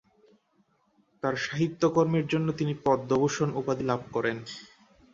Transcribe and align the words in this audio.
তার 1.23 1.35
সাহিত্যকর্মের 1.45 2.25
জন্য 2.27 2.47
তিনি 2.51 2.73
পদ্মভূষণ 2.85 3.49
উপাধি 3.55 3.83
লাভ 3.83 4.01
করেন। 4.11 4.37